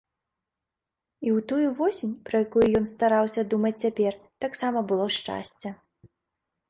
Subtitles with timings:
[1.25, 4.13] І ў тую восень, пра якую ён стараўся думаць цяпер,
[4.47, 5.69] таксама было шчасце.